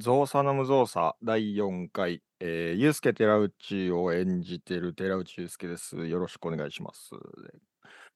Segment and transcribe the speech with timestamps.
[0.00, 6.06] ゾウサノムゾウサ第4回、えー、ユースケ寺内を演じている寺内ユースケです。
[6.06, 7.10] よろしくお願いします。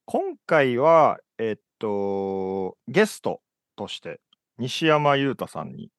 [0.04, 3.40] 今回は、えっと、ゲスト
[3.74, 4.20] として
[4.58, 5.90] 西山裕太さんに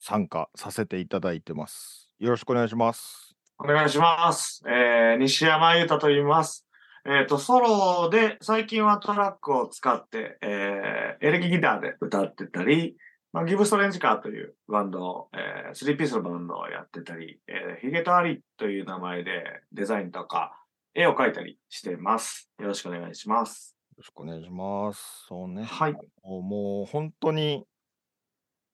[0.00, 2.10] 参加させていただいてます。
[2.18, 3.36] よろしくお願いします。
[3.58, 4.64] お願いします。
[4.66, 6.66] えー、西山裕太と言います。
[7.06, 12.96] えっ、と、ソロで、最近はトラックを使って、えー、エレキギターで歌ってたり、
[13.32, 20.58] まあ、ギブストレンジカーというバンドを、えー、スリーピースのバンドをやってたり、えー、ヒゲとアリという名前でデザインとか
[20.94, 22.50] 絵を描いたりしてます。
[22.58, 23.76] よろしくお願いします。
[23.90, 25.26] よろしくお願いします。
[25.28, 25.64] そうね。
[25.64, 25.92] はい。
[25.92, 27.64] もうもう本当に、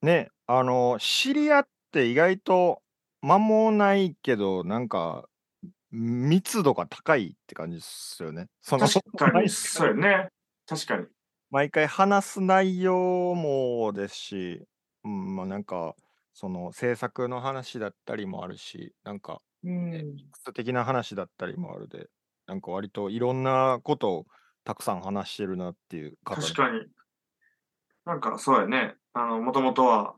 [0.02, 2.82] ね、あの、知り合って意外と
[3.22, 5.24] 間もないけど、なんか、
[5.90, 8.48] 密度が高いって感じですよね。
[8.60, 10.28] その確か毎に、 そうよね。
[10.66, 11.06] 確かに。
[11.54, 14.66] 毎回話す内容もですし、
[15.04, 15.94] うん、まあなんか、
[16.32, 20.16] その制作の話だったりもあるし、なんか、うん。
[20.52, 22.08] 的な話だったりもあるで、
[22.48, 24.26] なんか割といろんなことを
[24.64, 26.80] たくさん話してるなっていう方確かに。
[28.04, 28.96] なんか、そうやね。
[29.12, 30.16] あの、もともとは。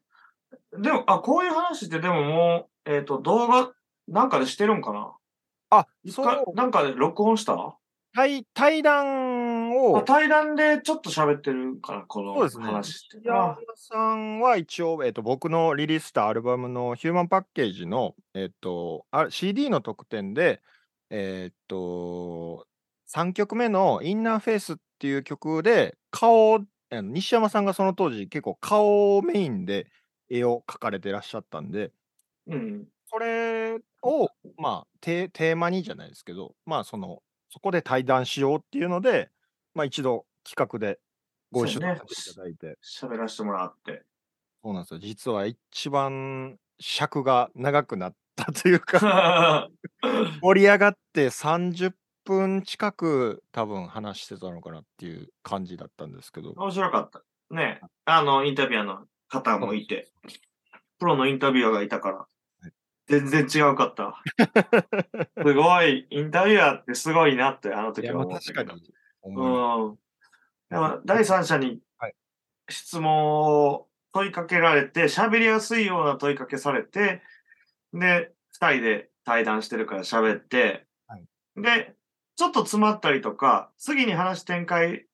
[0.72, 3.74] でも、あ、こういう話ってでももう、えっ、と、動画
[4.08, 5.14] なんかでしてるんかな？
[5.70, 7.76] あ、一そう、回なんかで録音した？
[8.14, 9.10] 対対談あ
[9.92, 13.28] を、対談でちょっと喋ってるから、このそうですね話って。
[13.28, 20.62] 山さんは一応、えっと、僕のリリースしたアルバムのヒューマンパッケージの、えっと、あ CD の特典で、
[21.10, 22.66] えっと、
[23.08, 29.86] 3曲目のインナーフェイスっていう曲で、顔西山さんがその当時結構顔をメインで
[30.30, 31.92] 絵を描かれてらっしゃったんで、
[32.46, 32.86] うん。
[33.08, 34.28] それを、
[34.58, 39.30] まあ、テテーマにじゃないですけど、まあ、その、そこで対談しようっていうので、
[39.76, 40.98] まあ、一度企画で
[41.52, 44.04] ご一緒させていただいて、喋らせてもらって。
[44.64, 45.00] そうなんですよ。
[45.00, 49.68] 実は一番尺が長くなったというか、
[50.40, 51.92] 盛り上がって30
[52.24, 57.22] 分近く多分話してたのかなっていう感じだったんですけど、面白かった。
[57.54, 57.82] ね。
[58.06, 60.08] あの、インタビュアーの方もいて、
[60.98, 62.26] プロのインタビュアーがいたからは
[62.68, 62.72] い、
[63.08, 64.22] 全然違うかった。
[65.46, 68.40] すごい、インタビュアーってすごいなって、あの時は思った。
[68.40, 68.82] 確かに
[69.28, 69.96] 思いま
[70.70, 70.78] す。
[70.78, 70.90] うん。
[70.90, 72.14] でも第三者にはい
[72.68, 77.22] 質問を問いかけられて、喋りやすいような問いかけされて、
[77.92, 81.24] で、二人で対談してるから喋って、はい
[81.56, 81.94] で、
[82.36, 85.06] ちょっと詰まったりとか、次に話展開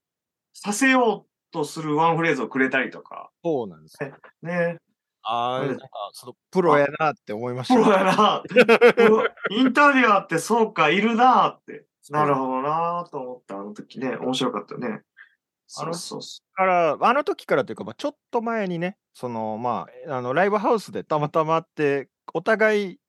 [0.55, 4.13] させようとするワンフレーズをくれたりとか、そうなんですよ。
[4.43, 4.79] ね、
[5.23, 7.85] ああ、うんなんか、そのプロやなって思いましたね。
[7.85, 8.43] プロやな、
[9.51, 11.87] インタビュアーってそうか、いるなって。
[12.11, 14.17] なるほどなと思った、あの時ね。
[14.17, 15.03] 面白かったね。
[15.79, 23.01] あのそうそうそから、あの時からというか、まあ、ちょっと前にね、その、まあ、あの、ライブハウスでたまたま会って、お互い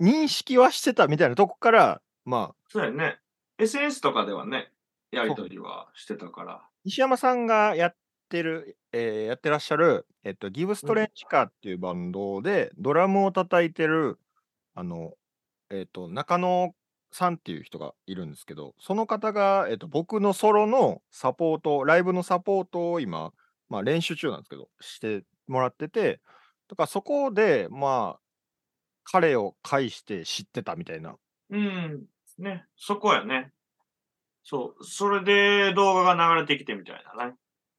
[0.00, 2.54] 認識はしてたみたいなとこから、まあ、う。
[2.68, 3.18] そうやね。
[3.58, 4.70] SNS とかではね、
[5.10, 6.62] やりとりはしてたから。
[6.84, 7.96] 西山さんがやっ
[8.28, 14.18] てる、えーやってらっしゃる、えっと、ギブストレンチカーっていうバンドで、ドラムを叩いてる、
[14.74, 15.14] あの、
[15.70, 16.74] えっと、中野
[17.12, 23.32] さんっていう人がいるんですけど、その方が、えっと、僕のソロのサポート、ライブのサポートを今、
[23.68, 26.20] まあ練習中なんですけど、してもらってて、
[26.68, 28.20] だからそこで、まあ、
[29.04, 31.16] 彼を介して知ってたみたいな。
[31.50, 32.06] うん。
[32.38, 33.52] ね、そこやね。
[34.42, 34.84] そう。
[34.84, 37.34] それで動画が流れてきてみたいなね。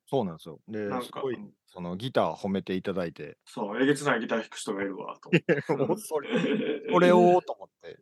[0.05, 0.59] そうなんですよ。
[0.67, 5.73] ですごい、そのギター褒めていただいて、そう、えげつないギター弾く人がいるわ、と思って。
[5.87, 6.29] もうそれ、
[6.91, 7.99] これをと思って。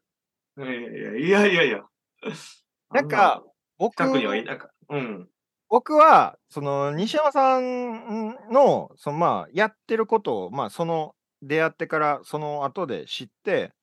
[0.58, 1.84] いやいやいや。
[2.92, 3.44] なんか、
[3.78, 4.72] 僕近くにはいなか。
[4.90, 5.30] うん。
[5.70, 13.74] 僕は、その、西山さんの、その、まあ、やってることを、まあ、その、出会ってから、その後で知って、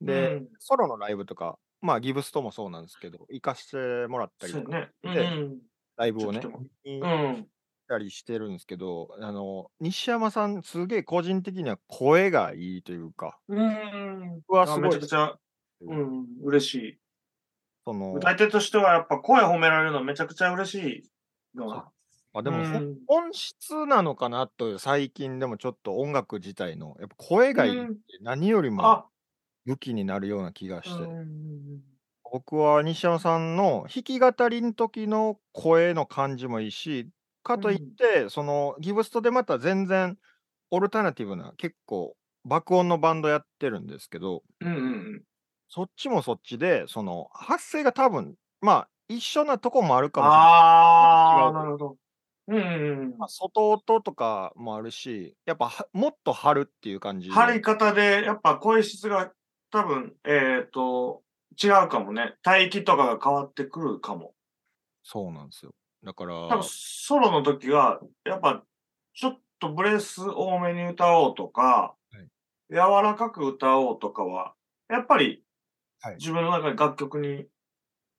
[0.00, 4.90] で、うんソロのライブとか、まあ、ギブストもそうなんですけど、行かしてもらったりとか、ね。
[5.02, 5.60] うでん。
[5.96, 6.48] ライブをね
[6.84, 7.10] 行っ
[7.42, 7.50] ん。
[7.88, 14.42] たりしてるんですけど、あの、西山さん、すげえ個人的には声がいいというか、うん。
[14.48, 15.38] 僕はすごいめちゃくちゃ、
[15.86, 15.94] う。
[15.94, 16.98] ん、嬉しい。
[17.84, 20.74] その、歌い手としてはやっぱ声褒められるのめちゃくちゃ嬉し
[21.54, 21.88] いのが。
[22.32, 22.98] まあ、でも、ほうん。
[23.06, 29.06] 本質なのかなという、最近でもちょっと音楽自体の、やっぱ声がいいって何よりもあ、
[29.66, 31.82] 武器になるような気がして、うん。
[32.32, 37.08] 僕は西山さんの弾き語りの時の声の感じもいいし、
[37.44, 40.18] かといって、そのギブストでまた全然
[40.70, 45.22] オルタナティブな結構爆音のバンドやってるんですけど、うんうん
[45.74, 50.46] そっちもそっちで、その発声が多分、まあ一緒なとこもあるかもしれない。
[50.46, 51.96] ああ、なるほど。
[52.46, 52.60] うんう
[53.06, 57.34] んまあ、外音とかもあるし、やっぱはもっと張るっていう感じで。
[57.34, 59.32] 張り方で、やっぱ声質が
[59.72, 61.22] 多分、えっ、と、
[61.60, 62.36] 違うかもね。
[62.46, 64.32] 帯域とかが変わってくるかも。
[65.02, 65.72] そうなんですよ。
[66.04, 68.62] だから、多分、ソロの時は、やっぱ、
[69.12, 72.28] ちょっとブレス多めに歌おうとか、はい
[72.70, 74.54] 柔らかく歌おうとかは、
[74.88, 75.43] やっぱり、
[76.04, 77.46] はい自分の中で楽曲に、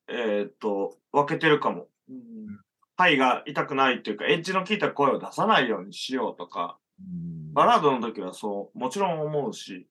[0.08, 1.88] えっ、と、分けてるかも。
[2.10, 2.60] うん
[2.98, 9.88] 肺が痛くないっていうか、エッジの効いた声を出さないようにしようとか、うんバラードの時はそう、もちろん思うし、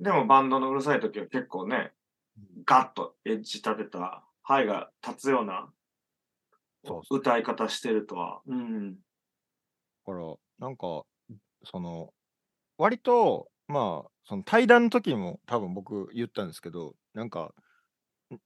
[0.00, 1.92] でもバンドのうるさい時は結構ね、
[2.66, 5.70] ガッとエッジ立てた、肺が立つような
[7.10, 8.40] 歌い方してるとは。
[8.46, 8.94] うん。
[8.94, 8.98] だ
[10.04, 11.04] から、なんか、
[11.64, 12.12] その、
[12.76, 17.54] 割と、まあ、その対談の時にも多分僕言ったんですけど、なんか、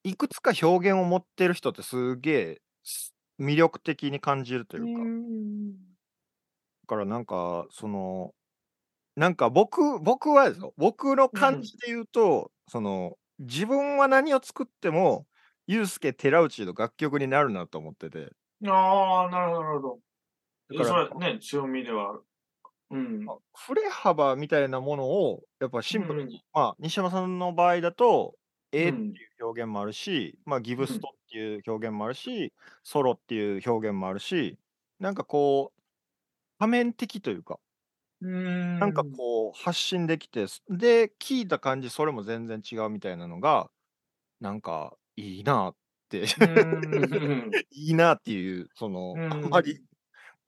[0.04, 5.12] いくつか表現を持ってる人ってすげえす魅力的に感じるというか、
[6.84, 8.34] だからなんか、その、
[9.16, 15.28] なんか僕、僕はですよ、僕の感じで言うと、その、自分は何を作っても、
[15.66, 18.32] ユースケ・寺内の楽曲になるなと思ってて、
[18.66, 20.00] ああ、なるほど、なるほど。
[20.70, 22.24] だからそれね、強みではある。
[22.90, 23.24] うん。
[23.26, 28.36] まあ振れ幅みたいなものを、やっぱシンプルに、まあ、西山さんの場合だと、
[28.72, 29.02] A ってい
[29.40, 32.52] う表現もあるし、まあ、ギブストっていう表現もあるし、
[32.82, 34.58] ソロっていう表現もあるし、
[35.00, 35.80] なんかこう、
[36.58, 37.60] 多面的というか、
[38.20, 38.78] うん。
[38.78, 43.70] なんかこう、発信できて、すで、聞いた感じ、それも全然違うみたいなのが、
[44.40, 45.76] なんか、いいなっ
[46.10, 47.50] て、うん。
[47.70, 49.80] いいなっていう、その、うんあんまり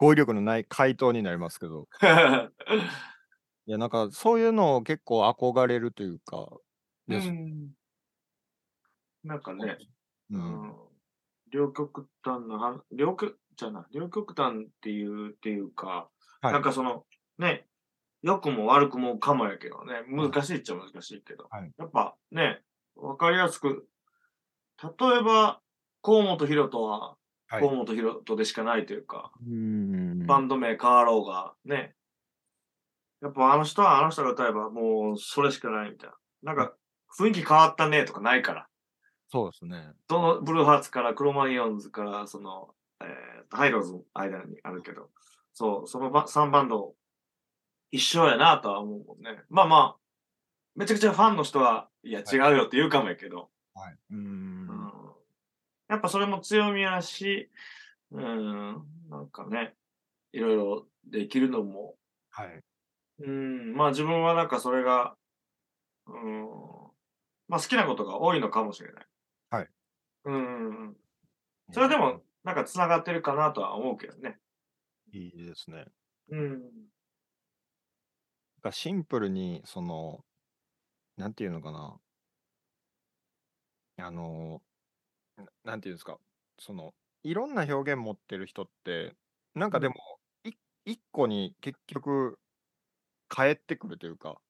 [0.00, 1.86] 語彙力のない回答になりますけど、
[3.66, 6.48] いや、なんかそういうのを結構憧れるというか、
[7.08, 7.28] うです。
[7.32, 7.74] ん。
[9.22, 9.78] なんかね、
[10.30, 10.76] ううんん。
[11.52, 16.10] 両極端な話、両極、じゃない、両極端っていう、っていうか、
[16.40, 16.52] はい。
[16.54, 17.04] なんかその、
[17.38, 17.66] ね、
[18.22, 21.72] 良くも悪くもかもやけどね、難しいっちゃ難しいけど、はい。
[21.78, 22.62] やっぱね、
[22.96, 23.88] わかりやすく、
[24.82, 25.60] 例えば、
[26.02, 27.16] 河本ロ人は、
[27.50, 31.94] はい河本ロ人でしかないというか、うんバンド名変わろうが、ね。
[33.20, 36.10] やっぱあの人はあの人が歌えばもうそれしかないみたい
[36.42, 36.54] な。
[36.54, 36.74] なんか
[37.18, 38.66] 雰囲気変わったねとかないから。
[39.32, 39.90] そうですね。
[40.08, 42.70] どのブルーハーツからクロマニオンズからその、
[43.00, 45.10] えー、ハイローズの間にあるけど、
[45.52, 46.94] そう、そのば3バンド
[47.90, 49.42] 一緒やなとは思うもんね。
[49.48, 49.96] まあまあ、
[50.76, 53.92] めちゃくちゃファンの人は、いや違うよって言うかもやけど、はい。
[53.92, 54.89] ううんん。
[55.90, 57.50] やっぱそれも強みやし、
[58.12, 59.74] うん、なんかね、
[60.32, 61.96] いろいろできるのも
[62.30, 62.62] はい。
[63.22, 65.16] うん、まあ自分はなんかそれが、
[66.06, 66.48] うん、
[67.48, 69.06] まあ好きなことが多いのかもしれない。
[69.50, 69.68] はい。
[70.24, 70.96] うん。
[71.72, 74.38] それでも、なんか繋がってるかなとは思うけどね。
[75.12, 75.86] いいですね。
[76.30, 76.50] うん。
[76.50, 76.60] なん
[78.62, 80.24] かシンプルに、その、
[81.16, 81.98] なんていうのかな。
[83.98, 84.62] あの、
[85.40, 86.18] ななんていうんですか。
[86.58, 89.16] その、いろんな表現持ってる人って、
[89.54, 89.94] なんかでも、
[90.44, 90.52] い
[90.84, 92.38] 一個に結局、
[93.28, 94.40] 返ってくるというか、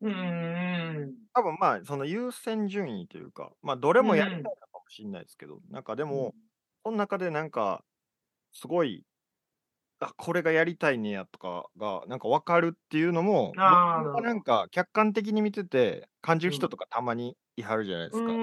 [0.00, 1.26] うん。
[1.34, 6.34] 多分まあ、その優先順位というか、まあ、どれもやりたいのかもしれないですけど、なんかでも、
[6.84, 7.84] その中でなんか、
[8.52, 9.06] すごい、
[10.00, 13.58] あ、これがやりたいねやとかが、なんか分かるっていうのも、
[14.14, 18.40] あなんか客観的に見てて感じる人とかたまにいはるじゃないですか。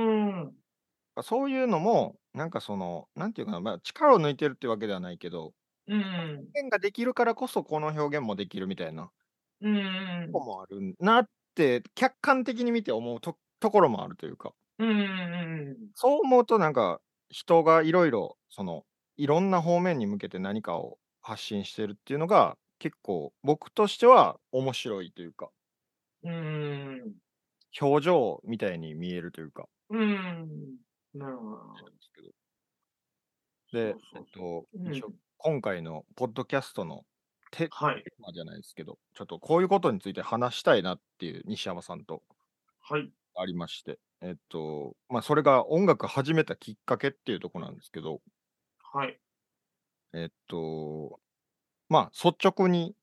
[1.17, 1.23] うん。
[1.23, 5.53] そういうのも、なんかその、なんていうかな、まあ、力を抜いてるってわけではないけど、
[5.87, 6.53] うん。
[6.53, 9.11] 表現ができるからこそこの表現もできるみたいな
[9.61, 10.39] うんとこ。
[10.39, 14.53] もあるなって、客観的に見て思うとところもあるというか。
[14.79, 15.91] うん。
[15.95, 18.85] そう思うとなんか人がいろいろその
[19.17, 25.49] いろんな方面に向けて何かを発信してるっていうのが結構僕としては面白いというか
[26.23, 27.17] うん。
[27.79, 30.77] 表情みたいに見えるというかうん。
[31.13, 31.87] なるほど。
[33.71, 37.05] でえっとうん今回のポッドキャストの
[37.51, 38.03] テはい。
[38.19, 42.23] ーマじゃないですけどちょっとこういうことについて話したいなっていう西山さんと
[42.79, 43.11] はい。
[43.35, 48.21] ありましてえっとまあそれが音楽始めたきっかけっていうところなんですけど
[48.91, 49.19] はい。
[50.13, 51.19] えっと、
[51.89, 52.95] まあ、率直に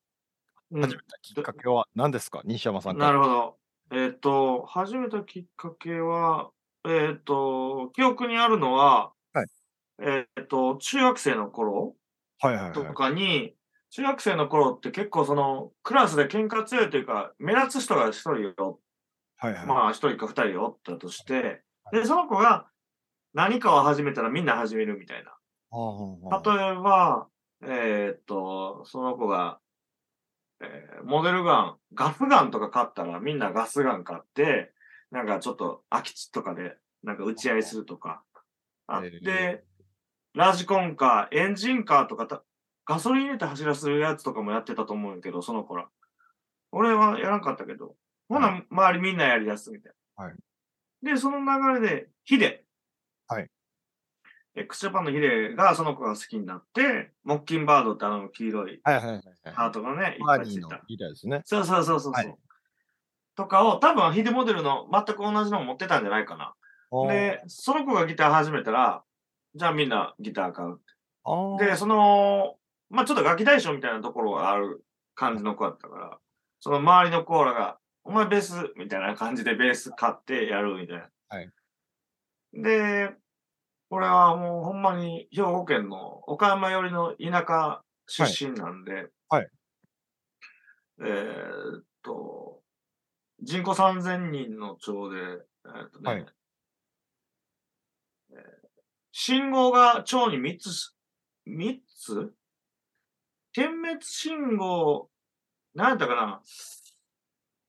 [0.71, 3.11] うん始めたきっかけは何ですか、西山さんから。
[3.13, 3.59] なるほど。
[3.91, 6.51] えっ、と、始めたきっかけは、
[6.87, 9.47] えっ、と、記憶にあるのは、はい
[10.01, 11.95] えっ、と、中学生の頃
[12.41, 12.93] とはいはいはい。
[12.93, 13.55] かに、
[13.91, 18.79] 中学生の頃って結構その、クラスで喧嘩強いというか、目立つ人が一人よ、
[19.37, 19.65] はいはい。
[19.65, 21.61] まあ一人か二人おったとして、
[21.91, 22.67] で、その子が
[23.33, 25.31] 何かを始めたらみんな始めるみたいな。
[26.43, 27.27] 例えば、
[27.63, 29.59] えーっと、その子が、
[30.61, 34.71] えーモデルガン、ガスガンとか買ったらみんなガスガン買って、
[35.11, 38.23] なんかちょっと空き地とかで、なんか打ち合いするとか
[38.87, 39.63] あって、へ
[40.33, 42.43] ラジコンカー、エンジンカーとかた、
[42.85, 45.87] ガソリン入れて走らせるやつとかもやってたと思うんやけど、その子ら。
[46.71, 47.95] 俺はやらんかったけど、
[48.27, 50.25] ほな、周りみんなやりやすみたいな。
[50.25, 50.35] はい
[51.05, 52.65] で、その流れで、ヒデ。
[53.27, 53.49] はい。
[54.55, 59.23] x ジャパンのヒデがその子が好きになって、モッキンバードってあの黄色いはいはいはいはい。
[59.53, 60.81] ハートがね、いっぱいついた。
[60.87, 61.41] ギターですね。
[61.45, 62.13] そうそうそうそうそう。
[62.13, 62.35] はい
[63.35, 66.53] とかを、多分ヒデモデルの全く同じのを持ってたんじゃないかな。
[67.07, 69.03] で、その子がギター始めたら、
[69.55, 70.79] じゃあみんなギター買う。
[71.23, 72.55] あーで、その、
[72.89, 74.83] まあちょっとガキ大将みたいなところがある
[75.15, 76.19] 感じの子だったから、
[76.59, 81.09] その周りのコーラが、お前ベースみたいな感じでベース買ってやるみたいな。
[81.29, 81.51] はい。
[82.53, 83.11] で、
[83.89, 89.49] 俺はもうほんまに兵庫県の岡山寄りの田舎出身なんで、はい
[90.99, 92.61] えーっと、
[93.41, 95.17] 人口3000人の町で、
[95.65, 96.25] えーっとね、はい
[98.31, 98.65] えー
[99.17, 100.93] 信号が町に3つし、
[101.47, 102.33] 3つ？
[103.53, 105.09] 点滅信号、
[105.73, 106.41] 何やったかな？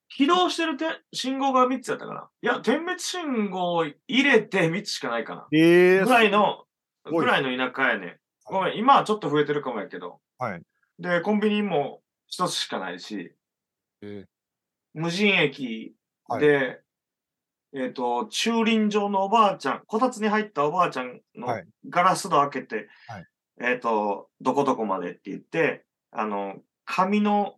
[0.09, 2.29] 起動してるて信号が3つやったかな？
[2.43, 5.47] いや、点滅信号を入れて3つしかないかな。
[5.53, 6.65] えー、ぐらいの、
[7.07, 8.19] すごいぐらいの田舎やね。
[8.45, 10.19] ごめん、今はちょっと増えてるかもやけど。
[10.39, 10.63] はい。
[10.99, 13.37] で、コンビニも一つしかないし、
[14.03, 14.25] え
[14.97, 15.95] 無人駅
[16.27, 16.41] はい。
[16.41, 16.81] で、
[17.75, 21.67] えっ、と、駐輪場のおばあちゃん、こたつに入ったおばあちゃんのはい。
[21.89, 23.27] ガラス戸開けて、はい。
[23.61, 27.57] えっ、と、どこどこまでって言って、あの、紙の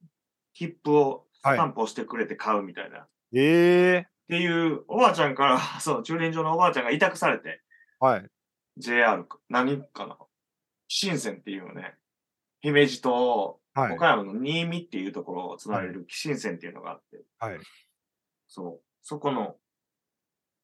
[0.54, 2.99] 切符をスタンプをしてくれて買うみたいな。
[2.99, 8.26] っー、えていう、おばあちゃんから、 そう、駐輪場のおばあちゃんが委託されて、ー、はい。
[8.76, 10.18] JR か、何かな
[10.88, 11.95] 新線っていうね、
[12.61, 13.93] 姫路とはい。
[13.95, 17.59] 岡山の新見っていうところをつなげる新線っていうのがあって、はい。
[18.49, 19.57] そう、そこの、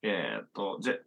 [0.02, 1.00] えーっと、J、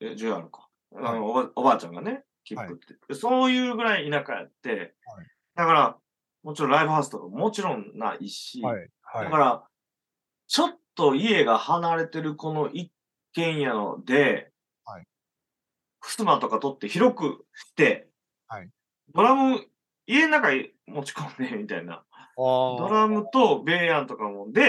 [0.00, 1.50] え JR か、あはいのおば。
[1.56, 5.26] おばあちゃんがね、切符って、でそういうぐらい田舎やって、はい
[5.56, 5.96] だから、
[6.42, 8.88] もちろんライブハウスとかもちろんないし、はい。
[9.02, 9.24] はい。
[9.24, 9.64] だから、
[10.46, 12.92] ちょっと家が離れてるこの一
[13.32, 14.50] 軒家ので、
[14.84, 15.04] はい
[16.02, 18.08] 襖とか取って広くして、
[18.48, 18.68] はい
[19.14, 19.66] ドラム、
[20.06, 22.04] 家の中に持ち込んで、みたいな。
[22.36, 24.62] ドドラムとベーヤンとかもで、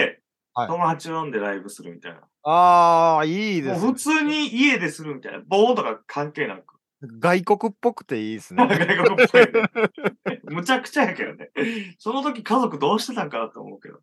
[0.54, 2.20] はい友達呼んでライブするみたいな。
[2.42, 3.88] ああ、いいです、ね。
[3.88, 5.40] 普通に家でするみたいな。
[5.48, 6.76] 防音とか関係なく。
[7.18, 8.62] 外国っぽくていいですね。
[8.68, 10.40] 外国っぽいね。
[10.44, 11.50] むちゃくちゃやけどね。
[11.98, 14.00] その時家族どうしてたんかなと思うけど。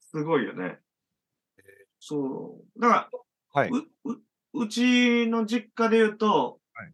[0.00, 0.78] すごいよね。
[2.00, 2.80] そう。
[2.80, 3.10] だから、
[3.52, 3.70] はい。
[3.70, 3.76] う、
[4.10, 4.22] う、
[4.54, 6.92] うちの実家で言うと、はい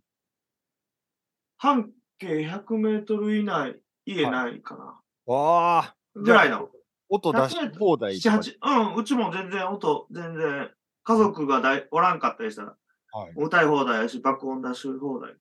[1.56, 5.00] 半径100メートル以内、家ないかな。
[5.26, 6.68] わあ、ぐらいの。
[7.08, 8.68] 音出し放題と7、か。
[8.68, 10.70] 8、うん、うちも全然音、全然、
[11.04, 12.76] 家族がだいおらんかったりしたら、
[13.12, 13.32] はい。
[13.36, 15.34] 歌い放題やし、爆音出し放題。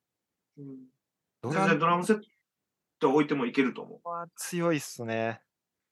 [0.57, 2.21] うん、全然ドラムセッ
[2.99, 4.07] ト置いてもいけると思う。
[4.07, 5.41] は強いっすね。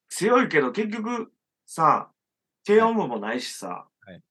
[0.09, 1.31] 強いけど、結局、
[1.65, 2.11] さ、
[2.63, 3.67] 低音部もないしさ、
[4.01, 4.21] はい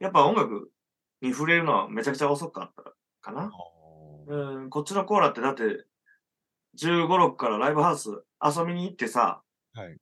[0.00, 0.70] やっぱ音楽
[1.22, 3.50] に触れるのはめちゃくちゃ遅かったかな。
[4.26, 5.86] うん、こっちのコーラってだって、
[6.76, 8.10] 15、6からライブハウス
[8.42, 9.42] 遊びに行ってさ、
[9.74, 9.96] はい。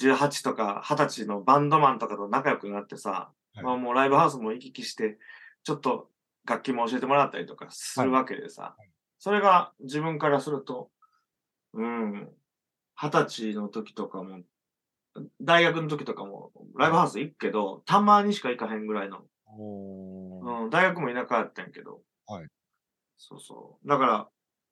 [0.00, 5.18] 18とか20歳のバンドマンとかと仲良くなってさ、はいまあもうライブハウスも行き来して、
[5.64, 6.08] ちょっと
[6.46, 8.76] 楽器も教えてもらったりとかするわけでさ、
[9.18, 10.90] それが自分からすると、
[11.74, 12.28] うん、
[13.00, 14.40] 20歳の時とかも、
[15.40, 19.22] 大学の時とかもライブハウス行くけど、たまにしか行かへんぐらいの、
[19.58, 22.46] うん、大学も田舎やったんやけど、はい。
[23.16, 23.88] そうそう。
[23.88, 24.28] だから、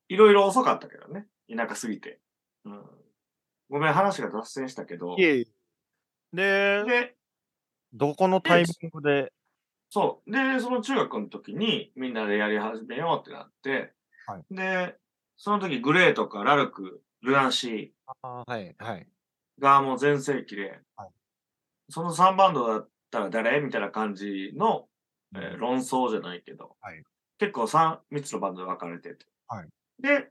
[0.09, 2.21] いろいろ遅かったけどね、田舎すぎて。
[2.65, 2.85] うん、
[3.71, 5.47] ごめん、話が脱線したけど、いえいえ。
[6.33, 7.17] で、で、
[7.93, 9.33] どこのタイミングで、
[9.89, 10.31] そう。
[10.31, 13.93] で、その中学の時にみんなでやり始めようってなって、
[14.27, 14.45] はい。
[14.51, 14.97] で、
[15.37, 19.09] その時グレーとかラルク、ルナシあーはい、はい。
[19.59, 21.09] ーがもう全盛期で、はい。
[21.89, 23.61] その3バンドだったら誰？
[23.61, 24.89] みたいな感じの、
[25.35, 27.03] えー論争じゃないけど、はい。
[27.39, 29.27] 結構 3, 3つのバンドで分かれてて。
[29.49, 29.69] はい
[30.01, 30.31] で、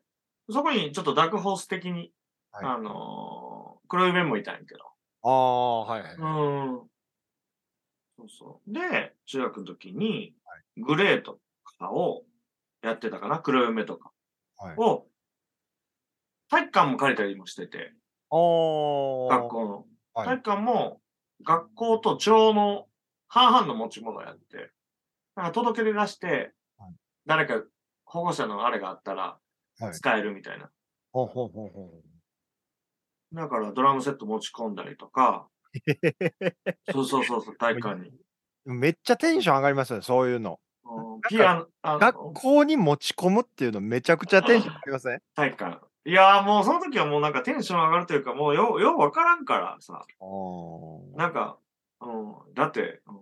[0.49, 2.11] そこにちょっとダークホース的に、
[2.51, 4.79] はいあのー黒い面もいたんやけど、
[5.21, 6.15] ああ、はい、はい。
[6.15, 6.89] うん。
[8.17, 8.73] そうそう。
[8.73, 10.33] で、中学の時に、
[10.77, 11.39] グレーと
[11.77, 12.23] かを
[12.81, 14.11] やってたかな黒梅とか
[14.57, 15.05] はいを、
[16.49, 17.93] 体育館も借りたりもしてて、
[18.31, 19.75] 学校の。
[19.77, 21.01] はい体育館も、
[21.43, 22.87] 学校と町の
[23.27, 24.71] 半々の持ち物やって、
[25.35, 26.93] なんか届け出出してはい、
[27.25, 27.61] 誰か
[28.05, 29.44] 保護者のあれがあったら、はい。
[29.91, 30.69] 使えるみたいな。
[31.11, 32.01] ほうほうほうほ
[33.33, 35.47] だからドラムセット持ち込んだりとか、
[36.91, 38.09] そうそうそうそう、体育館に。
[38.65, 38.73] う。
[38.73, 40.59] めっちゃテンション上がりますよね、そういうの。
[40.85, 45.19] うんピアノ、あ学校に持ち込むっていうのめちゃくちゃテンション上がりません？
[45.33, 45.85] 体育館。
[46.07, 51.57] いやーもうその時はもうなんかテンション上がるというか、もうよう、ようわからんからさ、あなんか、
[52.01, 52.11] う
[52.51, 53.19] ん、だって、うん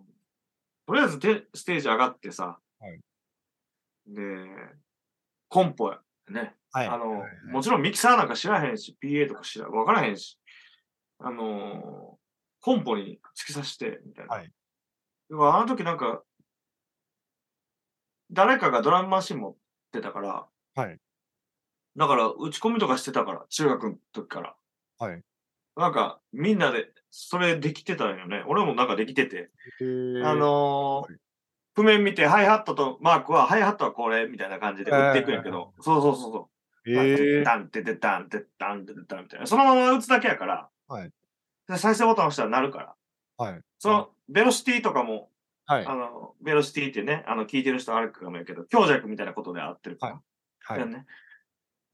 [0.86, 3.00] とりあえずてステージ上がってさ、はい
[4.06, 4.22] で、
[5.48, 6.56] コンポやね。
[6.72, 6.88] はい。
[6.88, 10.39] あの、もちろんミキサーなんか知らへんし、PA とか知ら、わからへんし、
[11.20, 12.24] あのー
[12.65, 14.36] コンポに突き刺して、みたいな。
[14.36, 14.51] はい
[15.30, 16.22] でもあの時なんか、
[18.32, 19.56] 誰かがドラムマシン持っ
[19.92, 20.98] てたから、はい。
[21.96, 24.56] だから打ち込みとかしてたから、中学の時から。
[25.00, 25.22] はい。
[25.75, 28.44] なんか、みんなで、それできてたんよね。
[28.48, 29.50] 俺もなんかできてて。
[29.80, 29.84] あ
[30.36, 31.20] のーはい
[31.75, 36.50] 譜面見て、ハイハットとマークは、ハイハットはこれ、みたいな感じで打っていくんやけど、そうそうそうそ
[36.86, 36.92] う。
[36.92, 37.44] へえ。
[37.44, 39.48] ダン、ててダン、ててダン、ててダンみたいな。
[39.48, 41.12] そのまま打つだけやから、はい
[41.68, 42.96] で再生ボタン押したら鳴るから。
[43.38, 43.62] はい。
[43.80, 45.30] その、ベロシティとかも、
[45.65, 45.96] はいあ。
[45.96, 50.13] の、ベロシティってね、あの、聞いてる人あるかもやけど、強弱みたいなことで合ってるから。
[50.65, 51.06] はいだよね。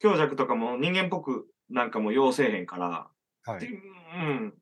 [0.00, 3.08] 強弱とかも人間っぽくなんかも要せえへんから、
[3.44, 3.66] はい。
[3.66, 4.54] うん。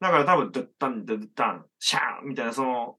[0.00, 2.98] だから多分、ドッタン、ドッタン、シャーンみたいな、その、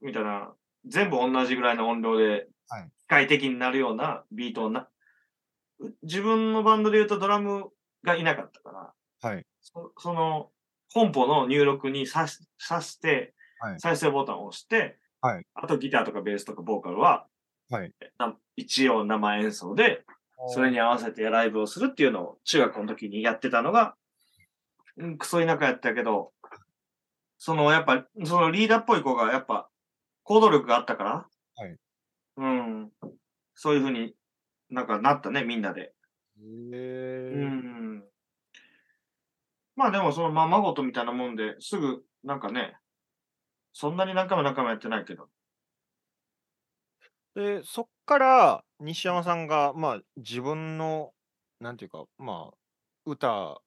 [0.00, 0.52] みたいな、
[0.86, 4.88] 全部同じぐらいの音量ではい、機械的になるようなビートをな、
[5.78, 7.68] う自分のバンドで言うとドラム
[8.02, 9.44] がいなかったから、はい。
[9.60, 10.48] そその、
[10.90, 15.46] 本ポの入力にさしさしてはい、再生ボタンを押して、はい。
[15.54, 17.26] あとギターとかベースとかボーカルは、
[17.70, 17.92] はい。
[18.18, 20.02] な一応生演奏で、
[20.48, 23.94] それに合わせてライブをするっていうのを中学の時にやってたのが、
[24.96, 26.32] うん、クソ田舎やったけど、
[27.38, 29.68] そのやっぱ、そのリーダーっぽい子がやっぱ
[30.24, 31.26] 行動力があったから、
[31.56, 31.76] はい
[32.36, 32.90] うん、
[33.54, 34.14] そういうふうに
[34.70, 35.80] なんかなったね、みんなで。
[35.82, 35.92] へ
[36.40, 37.44] うえ。
[37.44, 38.04] ん。
[39.76, 42.76] まあでもそのままごとみたいなもんで、すぐなんかね、
[43.72, 45.28] そんなに何回も何回もやってないけど。
[47.34, 51.12] で、そっから西山さんが、まあ、自分の、
[51.60, 52.56] なんていうか、まあ、
[53.06, 53.60] 歌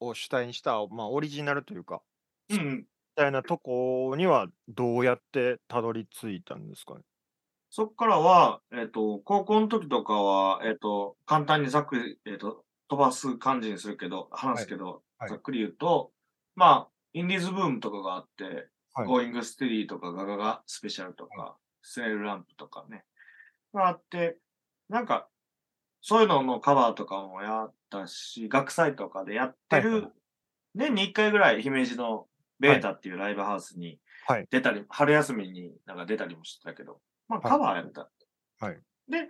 [0.00, 2.02] を主体にした、まあ、オリジナルというか、
[2.50, 7.00] うんたいなとこにはどうやってたどり着いたんですかね？
[7.70, 15.28] そっからは、えっ、と、高校の時とかは、えっ、と、簡単にざっくり、えっ、と、飛ばす感じにするけど、話すけど、はい。
[15.28, 16.12] ざっくり言うと、
[16.54, 19.06] まあ、インディーズブームとかがあって、はい。
[19.08, 23.04] GOING STEADY とかガガガスペシャルとか、 SNAIL RAMP とかね、
[23.72, 24.36] があって、
[24.88, 25.26] なんか、
[26.00, 30.12] そういうののカバーとかもやったし、学祭とかでやってる、はいはい。
[30.76, 32.26] 年に1回ぐらい姫路の
[32.60, 38.10] ベータっていうライブハウスにはい出たり、春休みになんか出たりもしてたけど、まあはいカバーやった。
[38.60, 39.28] はいで、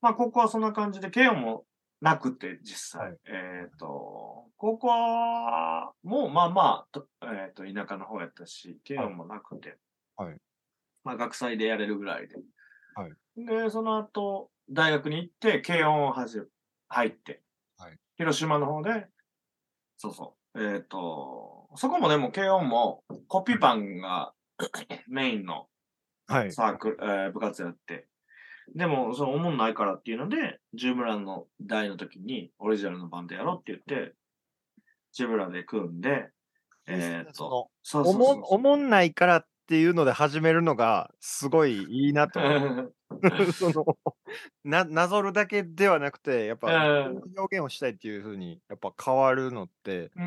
[0.00, 1.64] まあ高校はそんな感じで、慶応も
[2.00, 3.08] なくて、実際。
[3.08, 9.78] はいえっ、と、高校はもうまあまあ、とえっ、と、田舎の方やったし、慶応もなくて。
[10.16, 10.36] はい
[11.04, 12.36] まあ学祭でやれるぐらいで。
[12.94, 16.12] はいで、その後、大学に行って、慶応を
[16.88, 17.42] 入って、
[17.78, 19.06] はい広島の方で、
[19.98, 20.62] そうそう。
[20.62, 24.32] えっ、と、そこもでも慶応もコピーパンが
[25.08, 25.68] メインの
[26.26, 26.52] はい。
[26.52, 28.08] サークル、えー部活やって。
[28.74, 34.14] でも、その、おもんないからっていうので、ジュブラの代の時に、オリジナルのバンドやろうって言って、
[35.12, 36.30] ジュブラで組んで、
[36.88, 42.94] えーっと、おもんないからっていうので始めるのが、すごいいいなと思う。
[43.58, 43.88] その、
[44.64, 46.78] な、なぞるだけではなくて、やっぱ、
[47.36, 50.22] 表現をしたいっていうふうに、やっぱ変わるのって、うー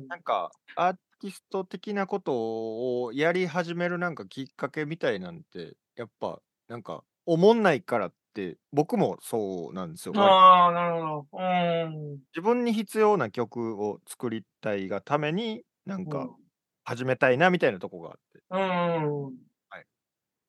[0.00, 0.14] ん。
[0.14, 10.14] なんか、アーティスト的なことをやり始めるなんかきっかけみたいなんて、やっぱ、なんか、おもんないからって、僕もそうなんですよ。
[10.16, 11.28] ああ、なるほど。
[11.32, 11.88] うー
[12.18, 12.24] ん。
[12.34, 16.36] 自分に必要な曲を作りたいがために、なんか、
[16.84, 18.42] 始めたいなみたいなとこがあって。
[18.50, 19.26] うん。
[19.26, 19.34] うん。
[19.70, 19.84] はい。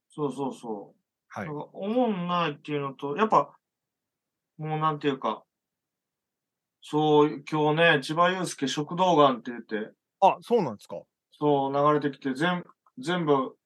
[0.10, 1.00] そうそうそう。
[1.30, 3.54] はい思んないっていうのと、やっぱ、
[4.58, 5.44] もうなんていうか、
[6.82, 11.02] そう、今日ね、千葉祐介食道がんって言って、あ、そうなんですか。
[11.32, 12.64] そう、流れてきて、全、
[12.98, 13.58] 全部、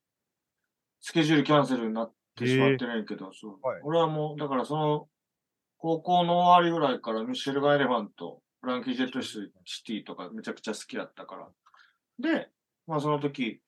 [1.02, 3.68] スケジュールキャンセルになってしまってないけど、そう。
[3.68, 5.08] はい俺はもう、だからその、
[5.78, 9.52] 高校の終わりぐらいからミシェルガン・エレファント、フランキー・ジェット・シ
[9.86, 11.48] ティとかめちゃくちゃ好きだったから。
[12.20, 12.50] で、
[12.90, 13.62] まあその時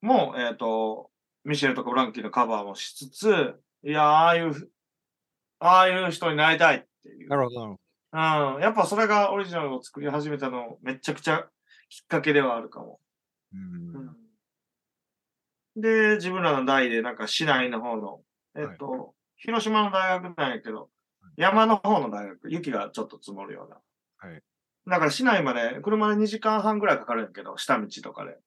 [0.00, 1.10] も、えっ、と、
[1.44, 4.70] ミシェルとかフランキーのカバーもしつつ、いや、ああいう、
[5.58, 7.28] ああいう人になりたいっていう。
[7.28, 7.78] なるほど、なるほ
[8.54, 8.62] うん。
[8.62, 11.46] やっぱそれがオリジナルを作り始めたの、めちゃくちゃ
[11.90, 12.98] きっかけではあるかも。
[13.92, 13.98] ど。
[13.98, 14.16] うん。
[15.76, 18.22] で、自分らの代で、なんか市内の方の、
[18.56, 20.88] えっと、広島の大学なんやけど、
[21.36, 23.80] 山の方の大学、雪がちょっと積もるような。
[24.30, 24.42] はい。
[24.86, 28.30] だから市内まで車で2時間半ぐらいかかるんやけど、下道とかで。
[28.30, 28.40] はい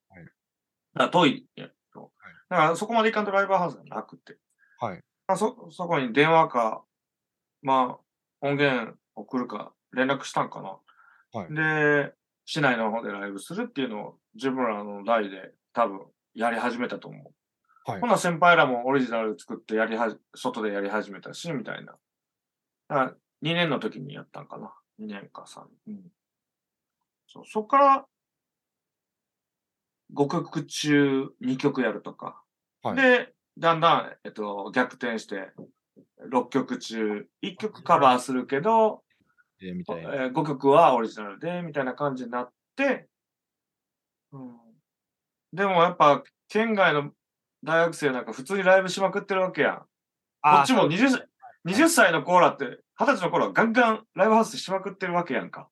[0.96, 2.12] だから遠いんやけど。
[2.50, 4.38] だからそこまで行かんとライブハウスがなくて。
[4.80, 5.02] はい。
[5.28, 6.84] あそ、そこに電話か、
[7.62, 10.78] まあ、音源送るか、連絡したんかな。
[11.40, 12.14] はいで、
[12.46, 16.00] 市内の方でライブするっていうのを自分らの代で多分
[16.34, 17.34] やり始めたと思う。
[17.88, 21.98] はいほな先輩らもオリジナル作ってやりはじ、外でやり始めたし、みたいな。
[22.88, 23.10] だから
[23.44, 24.74] 2年の時にやったんかな。
[25.00, 25.96] 2年か3年。
[25.96, 26.12] うん。
[27.28, 28.06] そう、そっから、
[30.14, 32.42] 5曲中2曲やるとか。
[32.84, 35.52] はいで、だんだん、えっと、逆転して、
[36.32, 39.04] 6曲中1曲カバーするけど、
[39.62, 40.14] えーみたいな。
[40.16, 43.08] えー5曲はオリジナルで、みたいな感じになって、
[44.32, 44.58] うん、
[45.54, 47.12] でもやっぱ、県外の
[47.64, 49.78] 大学生なんか普通にライブしまくってるわけやん。
[49.78, 49.86] こ
[50.64, 51.28] っちも20歳、
[51.66, 52.66] 20歳のコーラって、
[53.00, 55.70] 20歳の頃はガンガンライブハウスしまくってるわけやんか。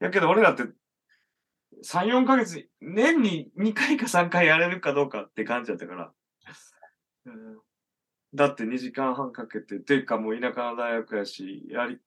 [0.00, 0.04] はい。
[0.06, 0.64] やけど俺らって、
[1.82, 6.12] 3、4ヶ月に、年に2回か3回やれるかどうかって感じだったから。
[7.26, 7.58] うん、
[8.34, 11.98] だって2時間半かけて、ていうかもう田舎の大学やし、やり、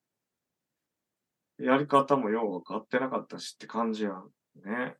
[1.59, 4.29] やり方もよう分かってなかったしって感じやん。
[4.65, 4.95] ね。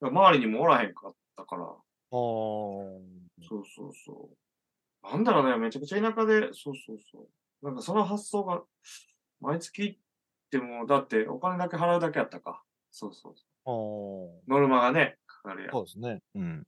[0.00, 1.64] うん、周りにもおらへんかったから。
[1.64, 2.20] あー
[3.48, 4.30] そうそうそ
[5.02, 5.10] う。
[5.10, 7.28] なんだろうね、めちゃくちゃ田舎で、そうそうそ
[7.62, 7.66] う。
[7.66, 8.62] なんかその発想が、
[9.40, 9.98] 毎月
[10.52, 12.62] 行っても、だってお金だけ払うだけやったか。
[12.90, 13.34] そうそう
[13.64, 14.50] そう。
[14.50, 15.70] ノルマがね、かかるやん。
[15.70, 16.20] そうですね。
[16.34, 16.66] うん。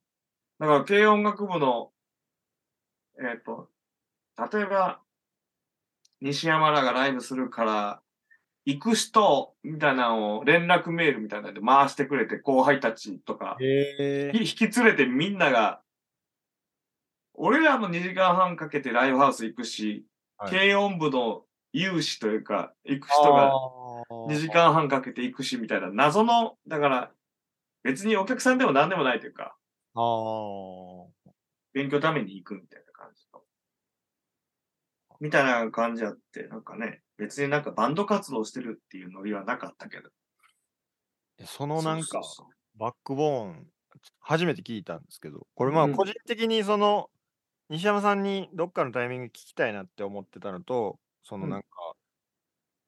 [0.59, 1.90] だから軽音楽部の、
[3.18, 3.68] えっ、と、
[4.53, 5.01] 例えば、
[6.21, 8.01] 西山らがライブするから、
[8.64, 15.81] 行く人みたいなのを連絡メールみたいなので回してくれて、後輩たちとか、引き連れてみんなが、
[17.35, 20.07] 俺らも2時間半かけてライブハウス行くし、
[20.38, 23.53] はい軽音部の有志というか、行く人が
[24.29, 27.13] 2時間半かけて行くしみたいな謎の、だから
[27.83, 29.57] 別にお客さんでも何でもないというか、
[31.73, 33.41] 勉強ために行くみたいな感じの。
[35.21, 40.11] みたいな感じあって、なんかね、別になんかバンド活動してるっていうノリはなかったけど。
[41.39, 42.21] えそのなんか
[42.77, 43.67] バックボーン、
[44.21, 47.09] 初めて聞いたんですけど、これまあうん個人的にその、
[47.69, 51.69] 西山さんにどっかのタイミング聞きたいなって思ってたのと、そのうんなんか、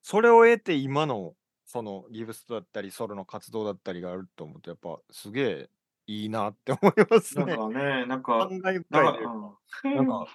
[0.02, 5.70] それを得て今のそのギブスだったりソロの活動だったりがあると思って、やっぱすげえ
[6.06, 7.36] いいなって思います。
[7.36, 9.34] なんかね、なん感か、慨だから、深いというか
[9.84, 10.26] うんなんか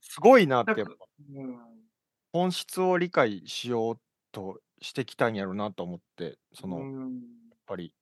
[0.00, 1.86] すごいなってやっぱうん
[2.32, 4.00] 本質を理解しよう
[4.32, 7.92] としてきたんやろなと思って、その、やっうんぱり、っ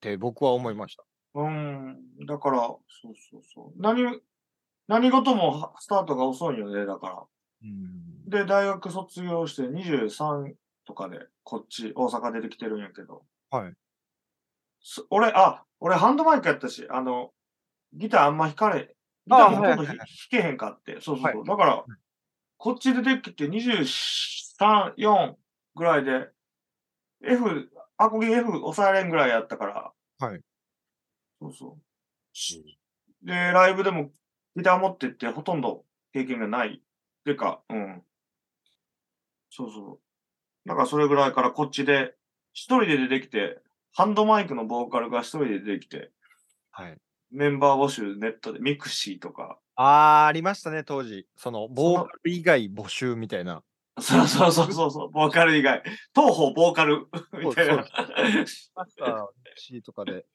[0.00, 1.04] て僕は思いました。
[1.34, 2.26] うん。
[2.26, 3.80] だから、そうそうそう。
[3.80, 4.20] 何、
[4.88, 7.26] 何事もはスタートが遅いよね、だから。
[7.62, 8.28] うん。
[8.28, 10.54] で、大学卒業して23
[10.86, 13.24] とかで、こっち、大阪出てきてるんやけど。
[13.50, 13.72] はい。
[14.82, 17.32] す俺、あ、俺ハンドマイクやったし、あの、
[17.92, 18.94] ギターあんま弾かれ、
[19.26, 19.96] ギターもほとんど弾
[20.30, 21.00] けへんかって。
[21.00, 21.40] そうそうそう。
[21.42, 21.84] はだから、
[22.56, 25.34] こっち出てきて23、4
[25.74, 26.28] ぐらいで、
[27.22, 29.92] F、アコギ F 抑えれんぐらいやったから。
[30.18, 30.40] はい。
[31.40, 33.26] そうそう。
[33.26, 34.10] で、ライブでも
[34.56, 36.82] ギター持ってってほとんど経験がない。
[37.32, 38.02] てか、うん。
[39.50, 40.00] そうそ
[40.64, 40.68] う。
[40.68, 42.14] だからそれぐらいからこっちで
[42.52, 43.58] 一人で出てきて、
[43.92, 46.10] ハンドマイクのボーカルが一人で出てきて、
[46.70, 46.98] はい。
[47.30, 51.26] メンバー募集ネットで mixi とか、あー、ありましたね、当時。
[51.36, 53.62] その、ボーカル以外募集みたいな。
[53.98, 55.82] そうそうそうそうそう、ボーカル以外、
[56.14, 57.76] 当方ボーカルみたいな。
[57.76, 60.26] マスターとかで。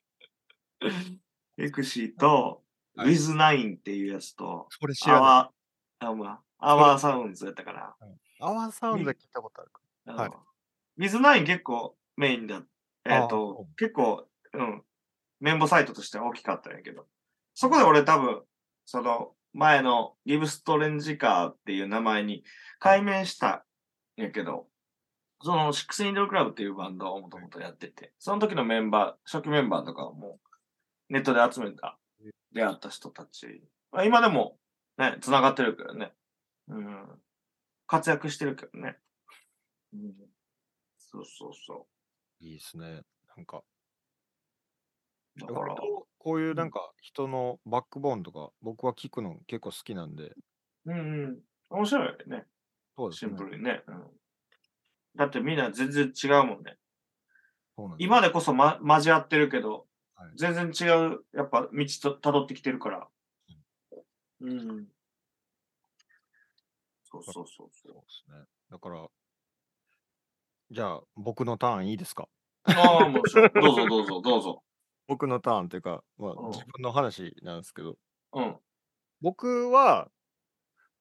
[1.57, 2.65] mixi と、はい
[2.97, 5.21] with9 っていうやつと、それ知らない。
[5.21, 7.95] アワー、あ、まあ、 OURSOUNDS やったから。
[8.39, 10.23] OURSOUNDS 聞いたことあるか。
[10.23, 10.31] はい
[10.97, 12.63] 水ナイン結構メインだ。
[13.05, 14.81] えっ、あと、結構、うん、
[15.39, 17.05] メンボサイトとしては大きかったんやけど、
[17.53, 18.41] そこで俺多分、
[18.85, 22.43] その、前のギブストレンジカーっていう名前に
[22.79, 23.65] 改名した
[24.17, 24.67] んやけど、
[25.41, 30.39] その、シックスインドルクラブっていうバンドをもともとやってて、その時のメンバー、初期メンバーとかをも
[31.09, 31.97] う、ネットで集めた、
[32.53, 33.61] 出会った人たち。
[33.91, 34.57] まあ今でも、
[34.97, 36.13] ね、繋がってるけどね。
[36.67, 37.21] うん。
[37.87, 38.97] 活躍してるけどね。
[39.93, 40.15] うん。
[40.97, 41.87] そうそうそ
[42.39, 43.01] いいですね。
[43.35, 43.63] なんか、
[45.37, 45.41] う。
[45.41, 50.35] だから、こういうなんか人のバックボーンとか、僕は聞くの結構好きなんで。
[50.85, 51.39] うんうん。
[51.69, 52.37] 面白いよね。
[52.37, 52.45] シ
[52.97, 53.31] そうですね。
[53.31, 53.83] ンプルにね。
[53.87, 54.03] うん。
[55.15, 56.77] だってみんな全然違うもんね。
[57.77, 63.07] そうなん今でこそ、ま、交わってるけど、はい全然違う、やっぱ道と辿ってきてるから。
[64.41, 64.59] うん。
[64.59, 64.94] そ
[67.23, 68.45] そうそうそうそうですね。
[68.71, 69.07] だから、
[70.71, 72.27] じゃあ、僕のターンいいですか？
[72.65, 73.51] ああ、もちろん。
[73.53, 74.63] どうぞどうぞどうぞ。
[75.07, 77.97] 僕のターンというか、まあうん、自分の話なんですけど、
[78.33, 78.59] うん。
[79.21, 80.09] 僕は、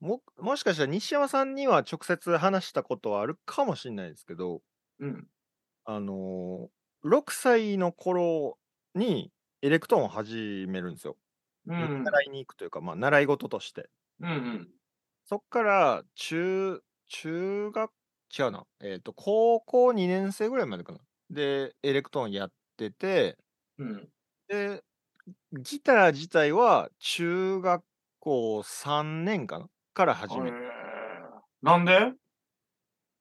[0.00, 4.62] も、もしかしたら西山さんには直接話したことはあるかもしれないですけど、
[4.98, 5.27] うん。
[5.87, 8.59] あのー、6歳の頃
[8.94, 11.16] にエレクトーンを始めるんですよ。
[11.66, 12.05] うん。
[12.05, 13.88] 習いに行くというか、まあ、習い事として。
[14.20, 14.74] うんうん。
[15.26, 17.90] そっから、中、中学、
[18.38, 18.66] 違うな。
[18.80, 20.98] えっ、と、高校2年生ぐらいまでかな。
[21.30, 23.38] で、エレクトーンやってて、
[23.78, 24.10] うん。
[24.48, 24.84] で、
[25.52, 27.84] ギター自体は中学
[28.20, 30.58] 校3年かなから始めえた。
[30.68, 32.14] ーなんで？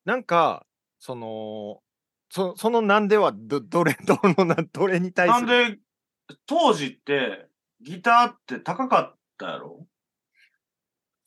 [0.06, 0.66] なんか、
[1.00, 1.82] その、
[2.30, 5.54] そそのなんではど、どれ、どのな、どれに対する？
[5.54, 5.80] なんで、
[6.46, 7.50] 当時って、
[7.82, 9.88] ギターって高かったやろ？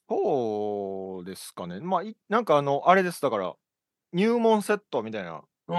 [0.09, 1.81] そうですかね。
[1.81, 3.21] まあ、いなんかあの、あれです。
[3.21, 3.57] だから、
[4.12, 5.45] 入門セットみたいな。
[5.69, 5.77] うん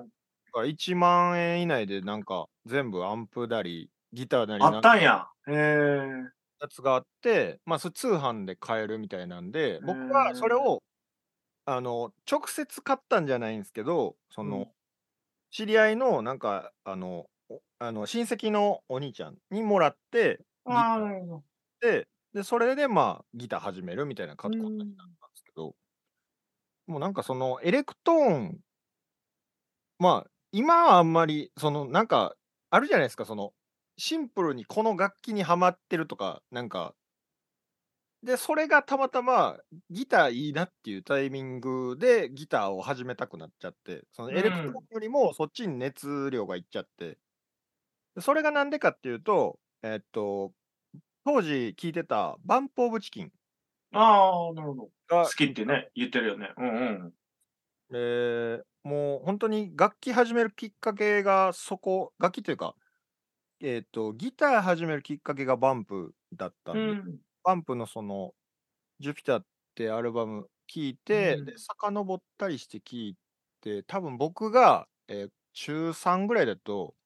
[0.00, 0.10] うん。
[0.46, 5.26] だから1万円以内でなんか全部アンプなり、ギターなりあなんかったんや。
[5.48, 6.32] へえ。
[6.60, 10.82] やつがあって、まあ、それ通販で買えるみたいなんで、僕へはーそれを、
[11.66, 14.72] あの、直接買ったんじゃないんですけど、その、うん
[15.50, 21.44] 知り合いの、なんか、あの、おあの親戚のお兄ちゃんにもらって、ああ、ーなるほど。
[21.80, 24.88] で、で、それでまあ、ギター始めるみたいなことになっ
[25.20, 25.74] たんですけど、
[26.86, 28.60] もうなんかその、エレクトーン、
[29.98, 32.34] まあ、今はあんまり、その、なんか、
[32.70, 33.52] あるじゃないですか、その、
[33.98, 36.94] シンプルにこの楽器にはまってるとか、なんか、
[38.22, 44.86] で、それがたまたまギターいいなっていうタイミングでギターを始めたくなっちゃって、そのエレクトーンうん。
[44.90, 47.18] よりもそっちに熱量がいっちゃって、
[48.14, 50.52] でそれがなんでかっていうと、えっと、
[51.24, 53.32] 当時聴いてたバンプオブチキン
[53.92, 54.92] ああ、なるほど。
[55.08, 56.52] が好きってね、言ってるよね。
[56.56, 57.14] うんうん。
[57.92, 62.74] えーもう本当に楽器始めるきっかけがそこ、楽器というか、
[63.60, 67.20] えっと、ギター始めるきっかけがバンプだったんで、うん。
[67.44, 68.34] バンプのその、
[69.00, 73.18] ジュピターってアルバム聴いて、うんで、遡ったりして聴い
[73.62, 76.96] て、多分僕が、えー中3ぐらいだと、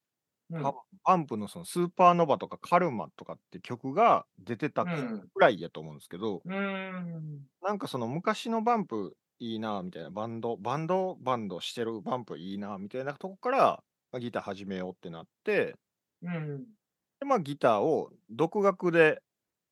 [0.51, 7.49] うん多分バンプのそのスーパーノヴァとかカルマとかって曲が出てたぐうんらいやと思うんですけど、うん。
[7.63, 15.77] なんかその昔のバンプいいなみたいな、バンド、バンド、バンドしてるバンプいいなみたいなとこから、まあギター始めようってなって、
[16.23, 16.75] うん。
[17.21, 19.23] でまあギターを独学で、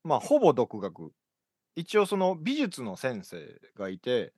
[0.04, 1.12] まあほぼ独学。
[1.76, 4.34] 一応その美術の先生がいて、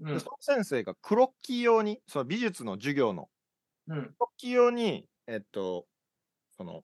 [0.00, 3.30] うんでその先生がクロッキー用に、その美術の授業の
[3.86, 4.16] うん。
[4.18, 5.86] クロッキー用に、えっと、
[6.56, 6.82] その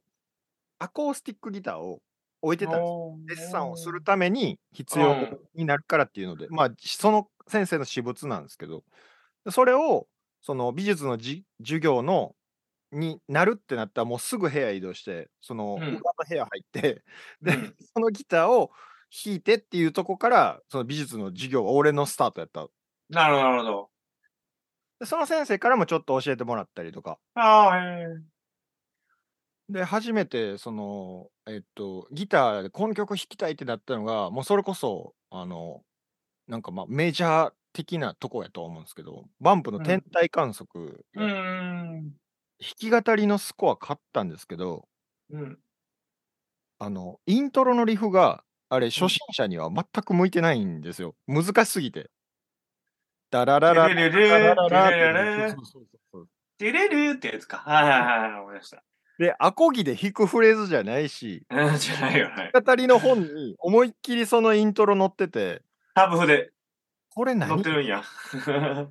[0.79, 2.01] アコースティックギターを
[2.43, 3.17] 置いてたんですよ。
[3.27, 8.83] デッサンをするために必要うんになるからっていうので、まあ、その先生の私物なんですけど、
[9.51, 10.07] それを、
[10.43, 12.35] その美術のじ授業の、
[12.93, 17.05] になるってなったら、もうすぐ部屋移動して、そのうん裏の部屋入って、
[17.43, 18.71] で、うんそのギターを
[19.25, 22.67] 弾いてっていうとこから、その美術の授業は俺のスタートやった。
[23.11, 23.90] なるほど、なるほど。
[25.01, 28.31] でその先生からもちょっと教えてもらったりとか、ああ、へえ。
[29.69, 35.85] で、初めて、その、えっと、ギターでこの曲弾きたいってなったのが、もうそれこそ、あの、
[36.49, 41.31] なんかまあメジャー的なとこやと思うんですけど、バンプのうん天体観測、う弾
[42.03, 42.21] ん。
[42.77, 44.89] き語りのスコア買ったんですけど、
[45.31, 45.63] うん。
[46.79, 51.17] あの、イントロのリフが、あれ、初心者には全く向いてないんですよ。
[51.27, 52.11] 難しすぎて。
[53.31, 53.89] ダラララ。
[53.89, 54.69] ラテレレレララ。
[54.69, 54.91] ラ
[56.59, 57.59] テレルってやつか。
[57.59, 58.59] はいはいはい、思い。
[58.59, 58.83] 出した。
[59.19, 62.53] で、アコギで弾くフレーズじゃないし、うん、じゃないよ、はい。
[62.53, 65.63] 語りの本に思いっきりそのイントロ載ってて、
[65.95, 66.51] タブ譜で。
[67.15, 67.49] これ何？
[67.49, 68.03] 乗ってるんや。
[68.03, 68.85] だ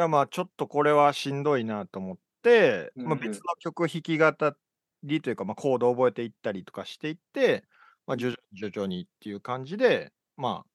[0.00, 4.32] らまあちょっとこれはしんどいなと思って、まあ、別の曲弾き語
[5.02, 7.64] りというか、まあ、コードを覚えていったりとかしていって、
[8.06, 10.70] まあ、徐々に徐々にっていう感じで、まあ、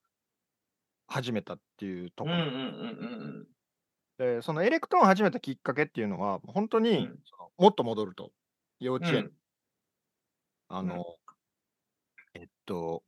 [1.08, 2.50] 始めたっていうところ、うんうんう
[3.42, 3.48] ん
[4.20, 7.20] でそのエレクトーンを始めたきっかけっていうのは本当に、うん
[7.58, 8.32] もっと戻ると
[8.80, 9.04] 幼うん。
[9.04, 9.32] 稚園、うん
[10.70, 11.04] あの、
[12.34, 13.04] えっと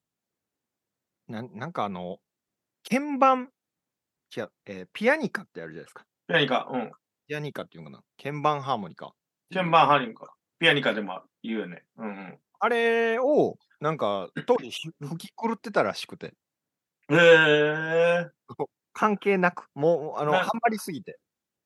[1.27, 2.19] なんなんかあの
[2.88, 3.49] 鍵盤
[4.36, 6.91] 違う、えーピアニカってあるじゃないですかピアニカ、うん。
[7.27, 9.13] ピアニカっていうのかな鍵盤ハーモニカ
[9.53, 10.34] 鍵盤ハリンか。
[10.60, 11.84] ピアニカでも言うよね。
[11.97, 12.39] うんうん。
[12.60, 16.34] あれを、なんか、当時ひ吹き狂ってたらしくて、
[17.10, 18.32] へえ。
[18.94, 21.20] 関係なく、もう、あの、なハマりすぎて。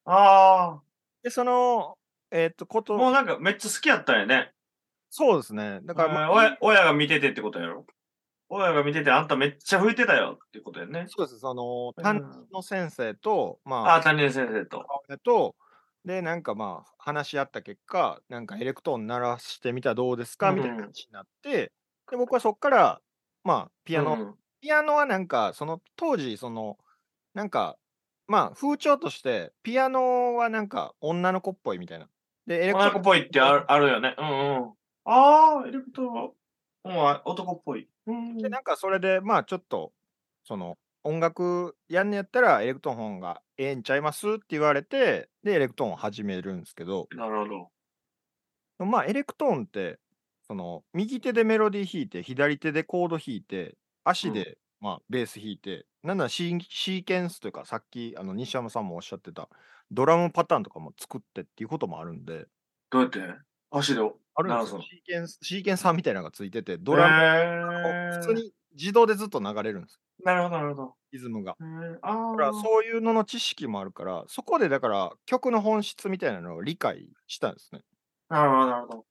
[0.06, 0.82] あ
[1.24, 1.98] で、その、
[2.32, 2.92] えーっと、こあ。
[2.94, 4.54] もうと、なんかめっちゃ好きやったんやね。
[5.10, 5.80] そうですね。
[5.84, 7.86] だだから、まあ親親が見ててってことやろ
[8.50, 11.06] 親が見てて、あんためっちゃ吹いてたよってことやね。
[11.08, 11.40] そうです。
[11.40, 14.80] その、うん担任の先生と、まああ、任先生と。
[14.88, 15.56] 母親と、
[16.06, 20.52] で、なんかまあ、話し合った結果、なんかエレクトーン鳴らしてみたらどうですか？
[20.52, 21.72] みたいなうん話になって、
[22.10, 23.02] で、僕はそっから、
[23.44, 26.78] まあ、ピアノ、うんピアノはなんか、その当時、その、
[27.34, 27.78] なんか、
[28.28, 32.10] まあ、風潮として、ピアノはなんか女の子っぽいみたいな。
[32.46, 34.16] で、エレクトーン女の子っぽいってあるあるよね。
[34.18, 34.32] うんう
[34.66, 34.74] ん。
[35.06, 36.36] ああ、エレクトロ、
[36.86, 37.88] うん、男っぽい。
[38.08, 38.38] うん。
[38.38, 39.94] で、なんかそれで、まあちょっと、
[40.44, 47.70] その、音楽やんねやったらエレクトーンの方がええんちゃいますって言われて、で、エレクトーンを始めるんですけど、なるほ
[48.80, 48.86] ど。
[48.86, 50.00] まあエレクトーンって、
[50.48, 53.78] その、右手でメロディー弾いて、左手でコード弾いて、
[54.10, 59.50] 足で、まあベース弾いて、なんならシーシーケンスというか、さっき、あの、西山さんもおっしゃってた、
[59.92, 62.48] ドラムパターンとかも作ってっていうこともあるんで、
[62.92, 63.20] どうやって？
[63.72, 64.82] 足であるんですよ。
[64.82, 70.00] シーケンス、シーケンサーみたいなのがついてて、ドドラム、ラ普通に自動でずっと流れるんです。
[70.24, 70.96] なるほど、なるほど。
[71.12, 71.58] リズムが。
[72.02, 72.54] あだからあ。
[72.54, 77.82] そういうのの知識もあるから、そこでだから曲の本質みたいなのを理解したんですね。
[78.30, 79.06] なるほど、なるほど。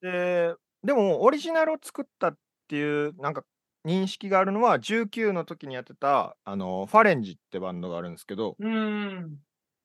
[0.00, 2.38] で、でもオリジナルを作ったっ
[2.68, 3.44] ていうなんか
[3.84, 9.42] 認識があるのは19の時にやってたあのファレンジってバンドがあるんですけど、うーん。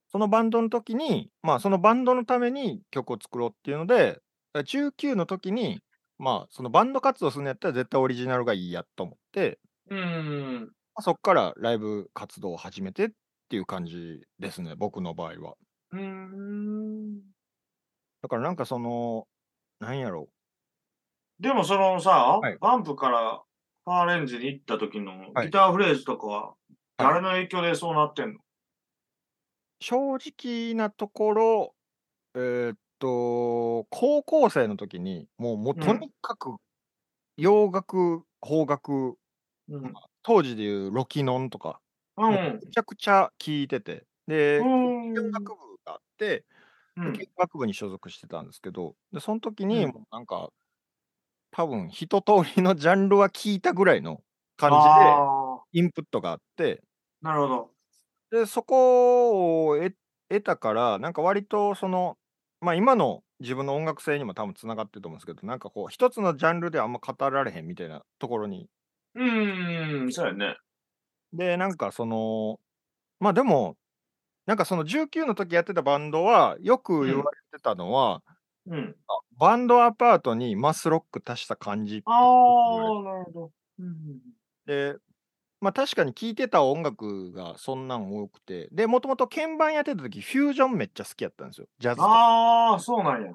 [0.09, 4.21] そのバンドの時に、まあそのバンドのために曲を作ろうっていうので、
[4.65, 5.81] 19の時に、
[6.17, 10.75] まあそのバンド活動するんやったら絶対オリジナルがいいやと思って、うーん。
[10.95, 13.09] まあそっからライブ活動を始めてっ
[13.49, 15.57] ていう感じですね、僕の場合は。
[15.91, 17.21] うーん。
[18.21, 19.27] だからなんかその、
[19.79, 20.29] なんやろ
[21.39, 23.43] でもそのさ、はいバンプから
[23.87, 25.47] ファーレンジに行った時のはい。
[25.47, 26.53] ギターフレーズとかは、
[26.95, 28.39] 誰の影響でそうなってんの、
[29.79, 31.75] 正直なところ、
[32.35, 36.57] えーっと、高校生の時に、もうもううんとにかく
[37.37, 39.17] 洋楽、邦楽、
[39.67, 39.99] うん。
[40.23, 41.81] 当時でいうロキノンとか、
[42.17, 42.27] うん。
[42.29, 44.67] もうめちゃくちゃ聴いてて、で、
[45.15, 46.45] 音楽部があって、
[46.95, 47.17] うん。
[47.17, 49.91] 軽音楽部に所属してたんですけど、で、その時に、うん。
[49.93, 50.51] もうなんか、
[51.51, 54.23] 多分一通りのジャンルは聞いたぐらいの
[54.57, 55.25] 感あじで、
[55.71, 56.83] インプットがあって、
[57.21, 57.77] あ、なるほど。
[58.31, 59.95] で、そこを得
[60.29, 62.17] 得たから、なんか割とその、
[62.59, 68.69] まあ今の自分の音楽性にも多分つながってると思うんですけど、なんかこう、一つのジャンルであんま語られへんみたいなところに。
[69.15, 70.57] うーん、そうやね。
[71.33, 72.59] で、なんかその、
[73.19, 73.77] まあでも、
[74.47, 78.36] なんかその19の時やってたバンドは、よく言われてたのは、うん。
[79.37, 83.53] バンドアパートにマスロック足した感じああ、なるほど。
[83.79, 84.21] うん。
[84.65, 84.95] で、
[85.61, 91.67] まあ確かに聴いてた音楽がそんなん多くて、で、もともと鍵盤やってた時、フュージョンめっちゃ好きやったんですよ。
[91.79, 92.25] ジャズとか。
[92.71, 93.31] ああ、そうなんや。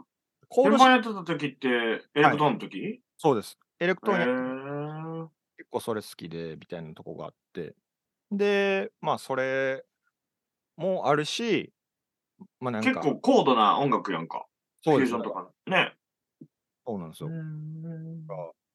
[0.48, 1.68] コー鍵盤やってた時って、
[2.14, 3.58] エレクトーンの時、そうです。
[3.78, 7.74] エレクトーンやえ結構それ好きで、みたいなとこがあって。
[8.30, 9.84] で、まあそれ
[10.76, 11.72] もあるし、
[12.60, 14.46] まあなんか、結構高度な音楽やんか。
[14.82, 15.50] そうですフュージョンとか。
[15.66, 15.94] ね。
[16.86, 17.28] そうなんですよ。
[17.28, 18.26] ん。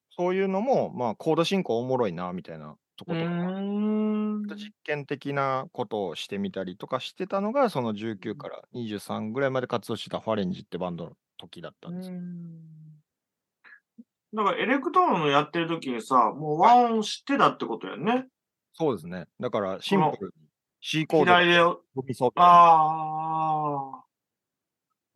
[0.09, 4.43] そういうのも、まあコード進行おもろいな、みたいなとことか、ん。
[4.55, 12.17] 実験的なことをしてみたりとかしてたのが、その19から23ぐらいまで活動してたファレンジってバンドの時だったんですよ。
[14.33, 18.27] だからエレクトーンのやってる時にさ、もう和音知ってたってことやね。
[18.73, 19.25] そうですね。
[19.39, 20.47] だからシンプルに
[20.81, 22.39] C コード左で、飛び添って。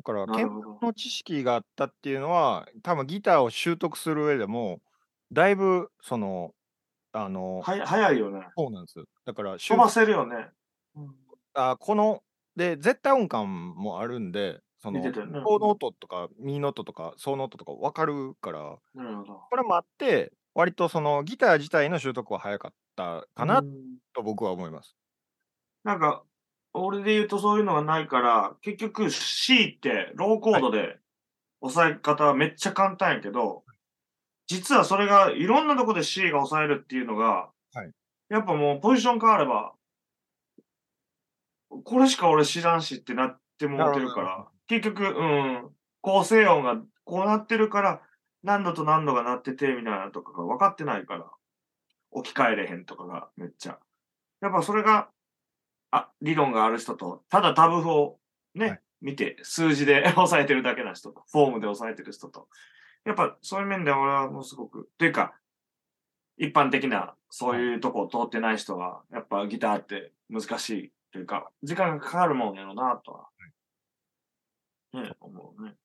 [0.01, 0.81] だあから、あ、な鍵るほど。
[0.81, 4.81] の知識があったっていうのは、多分ギターを習得する上でも、
[5.31, 6.55] だいぶ、その、
[7.13, 8.49] あの、はや早いよね。
[8.57, 9.03] そうなんです。
[9.25, 10.51] だから、習飛ばせるよね。
[10.95, 11.15] うん
[11.53, 12.23] あこの、
[12.55, 15.39] で、絶対音感もあるんで、その、見てたよね。
[15.45, 19.41] ソの音とか、ミの音とか、ソの音とか分かるから、なるほど。
[19.49, 24.95] これもあって、割とそのギター自体の習得は早かったかなうんと僕は思います。
[25.83, 26.23] なんか、
[26.73, 30.97] 俺で言うとそういうのがないから、結局 C ってローコードで
[31.61, 33.63] 押さえ方はめっちゃ簡単やけど、
[34.47, 37.91] 実はそれがいろんなとこで C が押さえるっていうのが、はい。
[38.29, 39.73] やっぱもうポジション変われば、
[41.83, 45.69] これしか俺知らんしってなってもうてるから、結局、うん、
[46.01, 48.01] 構成音がこうなってるから、
[48.43, 51.25] 何度と何度が鳴っててみたいなのとかが分かってないから、
[52.11, 53.79] 置き換えれへんとかがめっちゃ。
[54.41, 55.09] やっぱそれが、
[55.91, 58.19] あ、理論がある人と、ただタブ譜を
[58.55, 62.47] ね、はい見て、数字で 押さえてるだけな人と、フォームで押さえてる人と。
[63.03, 65.33] やっぱそういう面では俺はもうすごく、というか、
[66.37, 73.29] 一般的なそういうとこを通ってない人は、やっぱギターって難しいというか、時間がかかるもんやろなとは、
[74.93, 75.75] ね、思うね。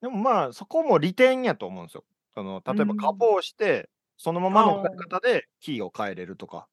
[0.00, 2.04] でもまあ、そこも利点やと思うんですよ。
[2.34, 6.68] その例えば、うんカポをして、そのままの使い方でキーを変えれるとか。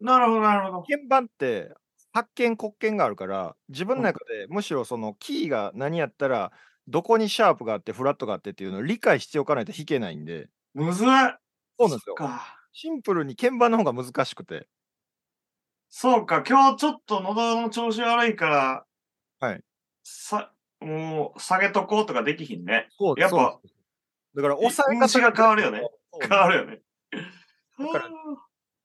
[0.00, 0.82] なるほど、なるほど。
[0.84, 1.74] 鍵盤って
[2.16, 6.50] 発見黒鍵があるから、自分の中でむしろそのキーが何やったら、
[6.88, 10.48] どこにシャープがあってフラットがあってっていうのを理解しておかないと弾けないんで。
[10.72, 11.08] むずっ。
[11.78, 12.14] そうなんですよ。
[12.14, 12.58] か。
[12.72, 14.66] シンプルに鍵盤の方が難しくて。
[15.90, 18.86] そうか、今日ちょっと喉の調子悪いから、
[19.38, 19.62] はい。
[20.02, 22.88] さ、もう、下げとこうとかできひんね。
[22.98, 23.60] そうやっぱ、
[24.34, 25.86] だから押さえ運指が変わるよね。
[26.18, 26.80] 変わるよね。
[27.78, 28.08] だから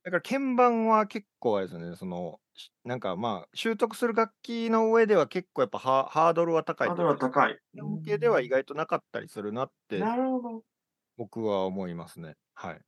[0.03, 7.57] だから鍵盤は結構あれですね、その、しなんかまあ、習得する楽器の上では結構やっぱハハードルは高いハードルは高い。
[7.73, 10.63] 向けでは意外となかったりするなってなるほど。
[11.17, 12.35] 僕は思いますね。
[12.53, 12.81] はい。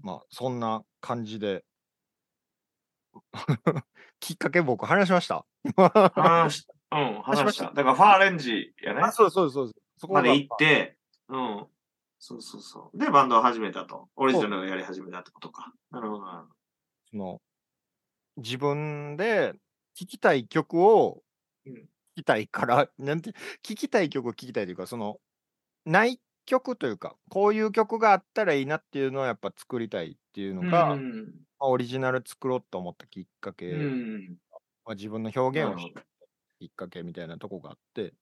[0.00, 1.64] まあ、そんな感じで。
[4.20, 5.44] きっかけ僕話しました。
[5.76, 7.74] 話し、うん、話しましたた。
[7.74, 9.12] だからファーレンジやねあ、。
[9.12, 9.80] そうそうそうです。
[9.98, 10.96] そこがまで行って、
[11.28, 11.66] うん。
[12.18, 12.98] そうそうそう。
[12.98, 14.08] で、バンドを始めたと。
[14.16, 15.72] オリジナルをやり始めたってことか。
[15.90, 16.54] なるほどなるほど。
[17.10, 17.40] その
[18.36, 19.54] 自分で
[19.94, 21.22] 聴きたい曲を
[21.64, 25.20] うん聴きたいから、なんて、聴きたい曲を聴きたいというか、その、
[25.86, 31.42] ない曲というか、こういう曲があったらいいなっていうのをやっぱ作りたいっていうのが、まうん。
[31.60, 34.38] あオリジナル作ろうと思ったきっかけ、うん。
[34.84, 36.02] まあ、自分の表現をした
[36.60, 38.12] きっかけみたいなとこがあって、っ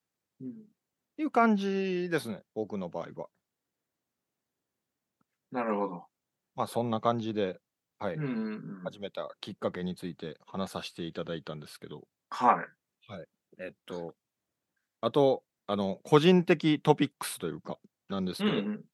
[0.41, 0.71] うん
[1.17, 3.31] ていう感じですね、僕の場合は。
[5.53, 6.07] なるほど。
[6.55, 7.61] まあそんな感じで、
[8.01, 8.91] はい、うんうんうん。
[8.91, 12.09] 始めたきっかけについて話させていただいたんですけど、
[13.07, 13.27] はい。
[13.59, 14.17] えっと、
[15.01, 17.79] あと、あの、個人的トピックスというか、
[18.09, 18.85] なんですけど、うんうん。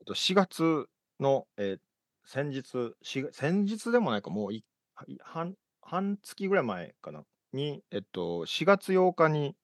[0.00, 0.88] えっと、4月
[1.20, 1.80] の、えー
[2.26, 9.56] 先日、し先日でもないか、もういはい半半月ぐらい前かな、に、えっと、4月8日に、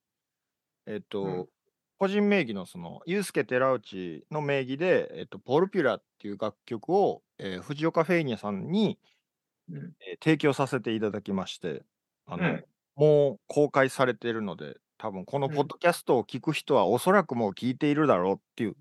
[0.87, 1.49] えっと、うん
[1.99, 8.99] 個人名義のその、ユースケ寺内の名義で、えっと、ポルピュラっていう楽曲を、えー藤岡フェイニャさんに、
[9.71, 11.85] うんえー提供させていただきまして、
[12.27, 12.65] あの、うん
[12.97, 18.77] もう公開されているので、多分このうんポッドキャストを聞く人はおそらくもう聞いているだろうっていう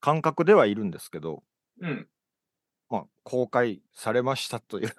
[0.00, 1.42] 感覚ではいるんですけど、
[1.80, 2.08] うん。
[2.90, 4.94] まあ、公開されましたという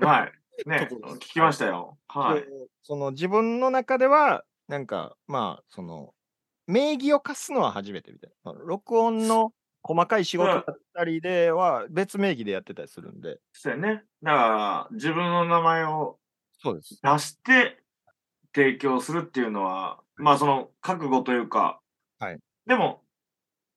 [0.00, 0.32] はい。
[0.68, 1.98] ね聞きましたよ。
[2.08, 2.44] はい。
[2.82, 6.14] その自分の中では、なんか、まあ、その、
[6.66, 8.52] 名義を貸すのは初めてみたいな。
[8.52, 9.52] 録音の
[9.82, 14.04] 細かい仕事だったりでは別名義でやってたりするんで、そうやね。
[14.22, 16.18] だから、自分の名前を。
[16.64, 16.80] 出
[17.18, 17.82] して
[18.54, 21.80] 提供するっていうのは、まあその覚悟というか、
[22.20, 22.38] はい。
[22.66, 23.02] でも、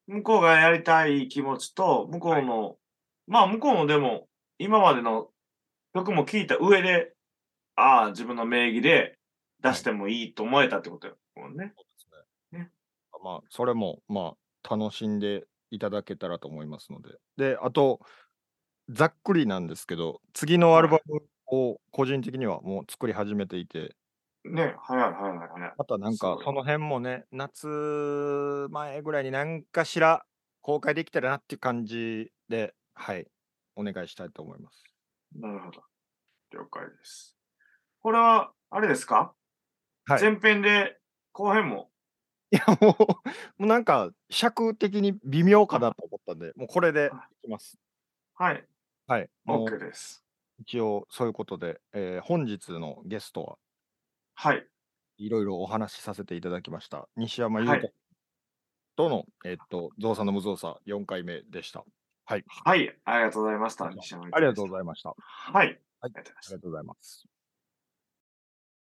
[0.08, 2.78] 向こうがやりたい気持ちと、向こうの、
[3.26, 4.28] まあ向こうもでも、
[4.60, 5.30] 今までの
[5.96, 7.14] 曲も聞いた上で、
[7.76, 9.18] ああ、自分の名義で
[9.62, 11.18] 出してもいいと思えたってことよ。
[11.36, 11.74] もんね。
[13.26, 17.18] ねまあ、それも、まあ、楽しんでいただけたらと思いますので。
[17.38, 18.00] で、あと、
[18.90, 23.96] ざっくりなんですけど、次のアルバムを個人的にはもう作り始めていて、
[24.44, 25.74] ね、早い早い早い。
[25.76, 30.24] またなんかその辺もね、夏前ぐらいに何かしら
[30.62, 33.28] 公開できたらなっていう感じで、はい、
[33.76, 34.84] お願いしたいと思います。
[35.36, 35.82] なるほど。
[36.52, 37.36] 了解です。
[38.02, 39.34] これは、あれですか？
[40.06, 41.00] はい前編で
[41.32, 41.90] 後編も。
[42.52, 42.96] いや、もう、
[43.58, 47.80] もうなんか尺的に微妙かなと思ったんで、もうこれでいきます。
[48.36, 48.68] はい。
[49.08, 49.30] はい。
[49.46, 50.24] も OK うです。
[50.60, 53.58] 一応そういうことで、えー本日のゲストは
[54.36, 54.68] はい。
[55.18, 57.10] いろいろお話しさせていただきました。
[57.18, 57.94] 西山優はい太
[58.96, 61.86] との、えっと、造作の無造作4回目でした。
[62.26, 62.46] はい。
[62.48, 63.00] はい。
[63.06, 63.86] ありがとうございました。
[63.86, 65.16] あ西山ありがとうごいざいました。
[65.18, 65.82] はい。
[66.00, 66.14] はい
[66.46, 66.60] ありが。
[66.60, 67.26] とうございます。